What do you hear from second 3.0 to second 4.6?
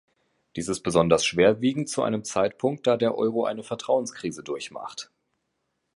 Euro eine Vertrauenskrise